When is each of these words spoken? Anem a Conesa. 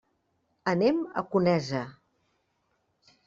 Anem 0.71 1.03
a 1.21 1.23
Conesa. 1.35 1.83